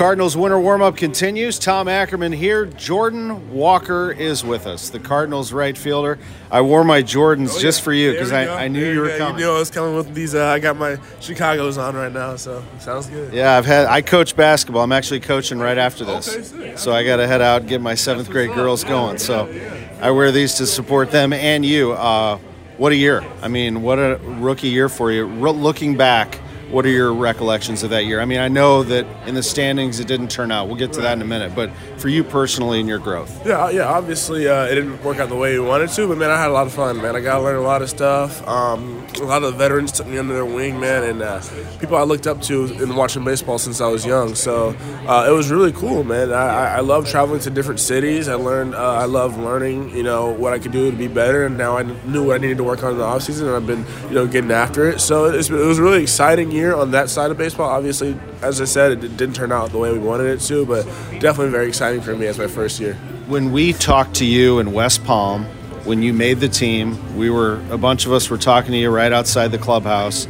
[0.00, 1.58] Cardinals winter warm-up continues.
[1.58, 2.64] Tom Ackerman here.
[2.64, 6.18] Jordan Walker is with us, the Cardinals right fielder.
[6.50, 7.60] I wore my Jordans Oh, yeah.
[7.60, 8.64] just for you because I.
[8.64, 9.18] I knew There you were go.
[9.18, 9.40] coming.
[9.40, 10.34] You knew I was coming with these.
[10.34, 13.34] Uh, I got my Chicago's on right now, so sounds good.
[13.34, 13.88] Yeah, I've had.
[13.88, 14.82] I coach basketball.
[14.82, 17.82] I'm actually coaching right after this, Okay, so I got to head out and get
[17.82, 19.18] my seventh grade girls going.
[19.18, 19.52] So
[20.00, 21.92] I wear these to support them and you.
[21.92, 22.38] Uh,
[22.78, 23.22] what a year!
[23.42, 25.26] I mean, what a rookie year for you.
[25.26, 26.40] Re- looking back,
[26.70, 28.20] what are your recollections of that year?
[28.20, 30.68] I mean, I know that in the standings it didn't turn out.
[30.68, 31.54] We'll get to that in a minute.
[31.54, 33.84] But for you personally and your growth, Yeah, yeah.
[33.84, 36.50] Obviously, uh, it didn't work out the way we wanted to, but man, I had
[36.50, 37.16] a lot of fun, man.
[37.16, 38.46] I got to learn a lot of stuff.
[38.46, 41.42] Um, a lot of the veterans took me under their wing, man, and uh,
[41.80, 44.34] people I looked up to in watching baseball since I was young.
[44.34, 44.76] So
[45.06, 46.32] uh, it was really cool, man.
[46.32, 48.28] I, I, love traveling to different cities.
[48.28, 51.46] I learned, uh, I love learning, you know, what I could do to be better,
[51.46, 53.66] and now I knew what I needed to work on in the offseason, and I've
[53.66, 55.00] been, you know, getting after it.
[55.00, 57.68] So it was really exciting year on that side of baseball.
[57.68, 60.84] Obviously, as I said, it didn't turn out the way we wanted it to, but
[61.20, 62.94] definitely very exciting for me as my first year.
[63.26, 65.44] when we talked to you in West Palm,
[65.84, 68.90] when you made the team, we were a bunch of us were talking to you
[68.90, 70.26] right outside the clubhouse.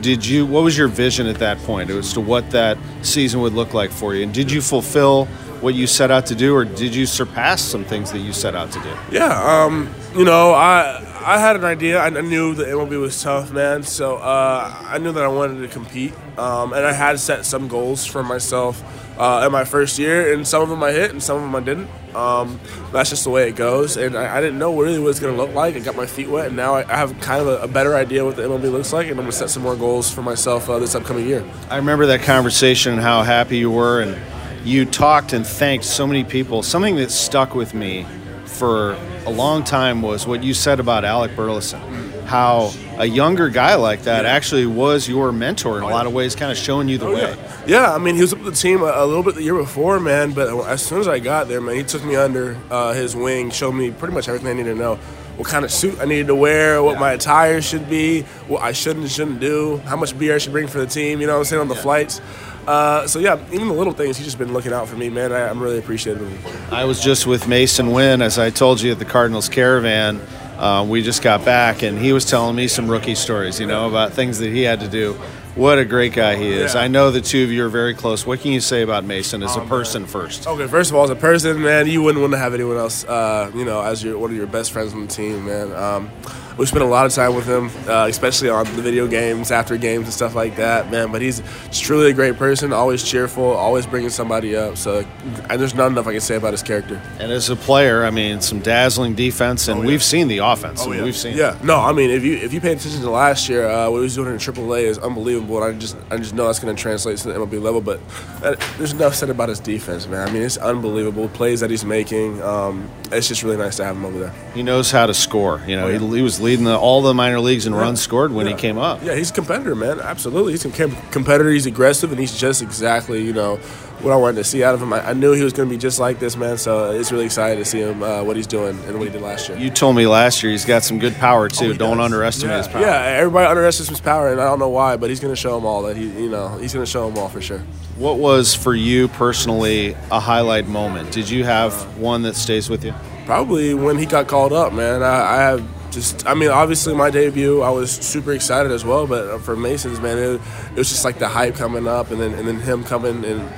[0.00, 0.46] Did you?
[0.46, 3.90] What was your vision at that point as to what that season would look like
[3.90, 4.22] for you?
[4.22, 5.28] And did you fulfill
[5.64, 8.54] what you set out to do, or did you surpass some things that you set
[8.54, 8.94] out to do?
[9.10, 11.98] Yeah, um, you know, I I had an idea.
[11.98, 13.82] I knew the MLB was tough, man.
[13.82, 17.66] So uh, I knew that I wanted to compete, um, and I had set some
[17.66, 18.82] goals for myself
[19.18, 21.54] uh, in my first year, and some of them I hit, and some of them
[21.54, 21.88] I didn't.
[22.14, 22.60] Um,
[22.92, 25.34] that's just the way it goes, and I, I didn't know really what it's going
[25.34, 25.74] to look like.
[25.76, 27.96] I got my feet wet, and now I, I have kind of a, a better
[27.96, 30.22] idea what the MLB looks like, and I'm going to set some more goals for
[30.22, 31.42] myself uh, this upcoming year.
[31.70, 34.14] I remember that conversation and how happy you were, and
[34.64, 36.62] you talked and thanked so many people.
[36.62, 38.06] Something that stuck with me
[38.46, 38.94] for
[39.26, 41.80] a long time was what you said about Alec Burleson.
[42.24, 46.34] How a younger guy like that actually was your mentor in a lot of ways,
[46.34, 47.36] kind of showing you the way.
[47.66, 49.54] Yeah, I mean, he was up with the team a, a little bit the year
[49.54, 50.32] before, man.
[50.32, 53.50] But as soon as I got there, man, he took me under uh, his wing,
[53.50, 54.94] showed me pretty much everything I needed to know.
[55.36, 58.72] What kind of suit I needed to wear, what my attire should be, what I
[58.72, 61.32] should and shouldn't do, how much beer I should bring for the team, you know
[61.34, 62.20] what I'm saying, on the flights.
[62.66, 65.32] Uh, so, yeah, even the little things, he's just been looking out for me, man.
[65.32, 66.74] I, I'm really appreciative of him.
[66.74, 70.20] I was just with Masyn Winn, as I told you at the Cardinals Caravan.
[70.56, 73.88] Uh, we just got back, and he was telling me some rookie stories, you know,
[73.88, 75.14] about things that he had to do.
[75.56, 76.74] What a great guy he is.
[76.74, 76.80] Yeah.
[76.80, 78.26] I know the two of you are very close.
[78.26, 80.48] What can you say about Mason as a person first?
[80.48, 83.04] Okay, first of all, as a person, man, you wouldn't want to have anyone else,
[83.04, 85.72] uh, you know, as your one of your best friends on the team, man.
[85.72, 86.10] Um,
[86.56, 89.76] we spent a lot of time with him, uh, especially on the video games, after
[89.76, 91.10] games, and stuff like that, man.
[91.10, 91.42] But he's
[91.72, 94.76] truly a great person, always cheerful, always bringing somebody up.
[94.76, 95.04] So,
[95.50, 97.00] and there's not enough I can say about his character.
[97.18, 100.84] And as a player, I mean, some dazzling defense, and we've seen the offense.
[100.84, 103.10] and We've seen Oh, Yeah, no, I mean, if you if you pay attention to
[103.10, 106.16] last year, uh, what he was doing in AAA is unbelievable, and I just I
[106.18, 107.80] just know that's going to translate to the MLB level.
[107.80, 108.00] But
[108.42, 110.28] uh, there's enough said about his defense, man.
[110.28, 112.40] I mean, it's unbelievable plays that he's making.
[112.42, 114.34] Um, it's just really nice to have him over there.
[114.54, 115.62] He knows how to score.
[115.66, 118.46] You know, he, he was leading the, all the minor leagues in runs scored when
[118.46, 119.02] he came up.
[119.02, 119.98] Yeah, he's a competitor, man.
[119.98, 121.50] Absolutely, he's a com- competitor.
[121.50, 123.58] He's aggressive, and he's just exactly you know
[124.00, 124.92] what I wanted to see out of him.
[124.92, 126.58] I, I knew he was going to be just like this, man.
[126.58, 129.22] So it's really exciting to see him uh, what he's doing and what he did
[129.22, 129.58] last year.
[129.58, 131.74] You told me last year he's got some good power too.
[131.74, 132.82] Don't underestimate yeah, his power.
[132.82, 135.54] Yeah, everybody underestimates his power, and I don't know why, but he's going to show
[135.54, 137.60] them all that he, you know, he's going to show them all for sure.
[137.96, 141.12] What was for you personally a highlight moment?
[141.12, 142.92] Did you have one that stays with you?
[143.24, 145.02] Probably when he got called up, man.
[145.02, 149.06] I, I have just, I mean, obviously my debut, I was super excited as well.
[149.06, 150.40] But for Masyn's, man, it,
[150.72, 153.48] it was just like the hype coming up, and then and then him coming and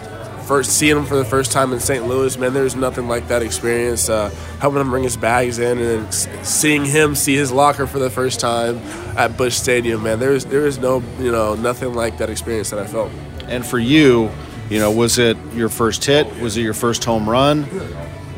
[0.47, 2.07] first seeing him for the first time in St.
[2.07, 2.55] Louis, man.
[2.55, 4.09] There's nothing like that experience.
[4.09, 4.31] Uh,
[4.61, 8.39] helping him bring his bags in, and seeing him see his locker for the first
[8.39, 8.79] time
[9.17, 10.21] at Busch Stadium, man.
[10.21, 13.11] There's there is no, you know, nothing like that experience that I felt.
[13.49, 14.31] And for you,
[14.71, 16.41] you know, was it your first hit?
[16.41, 17.65] Was it your first home run?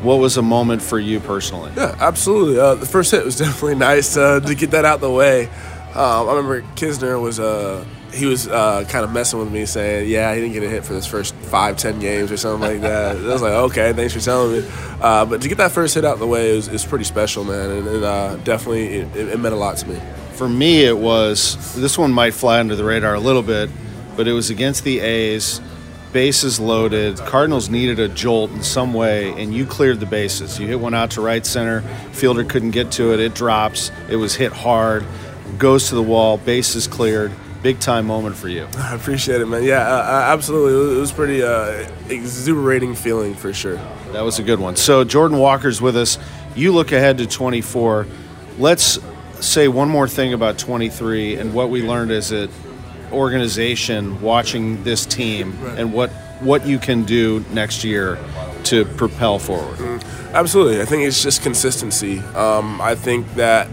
[0.02, 1.72] What was a moment for you personally?
[1.76, 2.58] Yeah, absolutely.
[2.58, 5.46] Uh, the first hit was definitely nice uh, to get that out the way.
[5.94, 10.08] Um, I remember Knizner was uh, he was uh, kind of messing with me, saying,
[10.08, 12.80] "Yeah, he didn't get a hit for this first five, ten games or something like
[12.82, 13.16] that.
[13.16, 14.68] I was like, okay, thanks for telling me.
[15.00, 17.44] Uh, but to get that first hit out of the way is, is pretty special,
[17.44, 20.00] man, and, and uh, definitely it, it meant a lot to me.
[20.34, 23.70] For me, it was this one might fly under the radar a little bit,
[24.16, 25.60] but it was against the A's.
[26.12, 27.18] Bases loaded.
[27.18, 30.58] Cardinals needed a jolt in some way, and you cleared the bases.
[30.58, 31.82] You hit one out to right center.
[32.12, 33.20] Fielder couldn't get to it.
[33.20, 33.90] It drops.
[34.08, 35.04] It was hit hard.
[35.58, 36.38] Goes to the wall.
[36.38, 37.30] Bases cleared.
[37.62, 38.66] Big time moment for you.
[38.78, 39.64] I appreciate it, man.
[39.64, 40.96] Yeah, uh, absolutely.
[40.96, 43.76] It was pretty uh, exuberating feeling for sure.
[44.12, 44.76] That was a good one.
[44.76, 46.18] So Jordan Walker's with us.
[46.54, 48.06] You look ahead to 24.
[48.58, 48.98] Let's
[49.40, 52.48] say one more thing about 23 and what we learned as an
[53.12, 56.10] organization watching this team and what
[56.40, 58.18] what you can do next year
[58.64, 59.76] to propel forward.
[59.78, 60.80] Mm, absolutely.
[60.80, 62.20] I think it's just consistency.
[62.20, 63.68] Um, I think that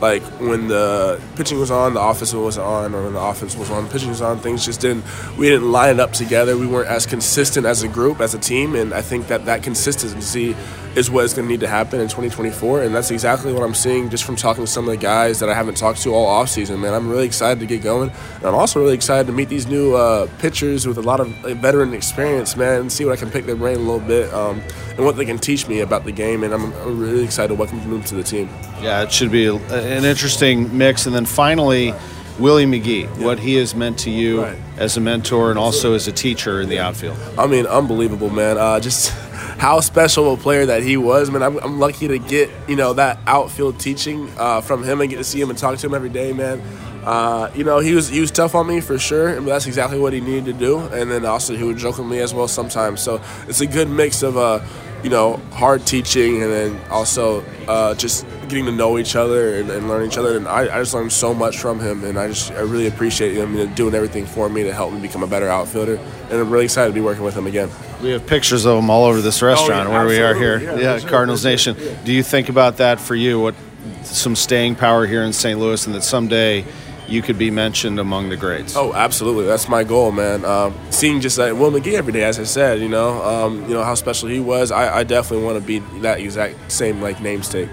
[0.00, 3.70] like when the pitching was on, the offense was on, or when the offense was
[3.70, 4.38] on, pitching was on.
[4.38, 5.04] Things just didn't.
[5.38, 6.58] We didn't line up together.
[6.58, 9.62] We weren't as consistent as a group, as a team, and I think that that
[9.62, 10.54] consistency
[10.96, 13.74] is what is going to need to happen in 2024, and that's exactly what I'm
[13.74, 16.42] seeing just from talking to some of the guys that I haven't talked to all
[16.42, 16.94] offseason, man.
[16.94, 19.94] I'm really excited to get going, and I'm also really excited to meet these new
[19.94, 23.44] uh, pitchers with a lot of veteran experience, man, and see what I can pick
[23.46, 26.44] their brain a little bit um, and what they can teach me about the game,
[26.44, 28.48] and I'm, I'm really excited to welcome them to the team.
[28.80, 31.94] Yeah, it should be an interesting mix, and then finally.
[32.36, 33.24] Willie McGee, yeah.
[33.24, 34.58] what he has meant to you right.
[34.76, 37.16] as a mentor and also as a teacher in the outfield.
[37.38, 38.58] I mean, unbelievable, man.
[38.58, 39.14] Uh, just
[39.58, 41.30] how special a player that he was.
[41.30, 45.10] Man, I'm, I'm lucky to get you know that outfield teaching uh, from him and
[45.10, 46.60] get to see him and talk to him every day, man.
[47.04, 49.98] Uh, you know, he was he was tough on me for sure, and that's exactly
[49.98, 50.78] what he needed to do.
[50.78, 53.00] And then also he would joke with me as well sometimes.
[53.00, 54.64] So it's a good mix of uh,
[55.04, 59.70] you know, hard teaching and then also uh, just getting to know each other and,
[59.70, 60.36] and learn each other.
[60.36, 63.34] And I, I, just learned so much from him, and I just I really appreciate
[63.34, 65.96] him doing everything for me to help me become a better outfielder.
[65.96, 67.68] And I'm really excited to be working with him again.
[68.02, 70.60] We have pictures of him all over this restaurant oh, yeah, where we are here.
[70.60, 71.76] Yeah, yeah Cardinals Nation.
[72.04, 73.40] Do you think about that for you?
[73.40, 73.54] What
[74.02, 75.58] some staying power here in St.
[75.58, 76.64] Louis, and that someday
[77.08, 78.76] you could be mentioned among the greats.
[78.76, 79.44] Oh, absolutely.
[79.44, 80.44] That's my goal, man.
[80.44, 83.74] Um, seeing just like Will McGee every day, as I said, you know, um, you
[83.74, 84.70] know how special he was.
[84.70, 87.68] I, I definitely want to be that exact same like namesake.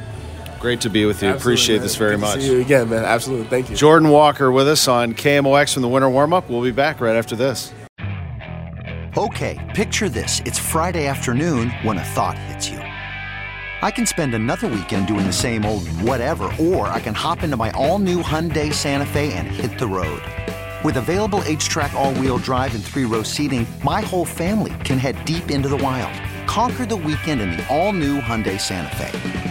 [0.61, 1.29] Great to be with you.
[1.29, 1.83] Absolutely, Appreciate man.
[1.83, 2.39] this very Good much.
[2.41, 3.03] see you again, man.
[3.03, 3.47] Absolutely.
[3.47, 3.75] Thank you.
[3.75, 6.49] Jordan Walker with us on KMOX from the Winter Warm Up.
[6.51, 7.73] We'll be back right after this.
[9.17, 10.39] Okay, picture this.
[10.45, 12.77] It's Friday afternoon when a thought hits you.
[12.77, 17.57] I can spend another weekend doing the same old whatever, or I can hop into
[17.57, 20.21] my all-new Hyundai Santa Fe and hit the road.
[20.83, 25.67] With available HTRAC all-wheel drive and three-row seating, my whole family can head deep into
[25.67, 26.13] the wild.
[26.47, 29.50] Conquer the weekend in the all-new Hyundai Santa Fe.